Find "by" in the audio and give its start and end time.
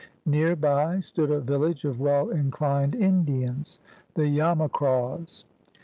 0.55-0.99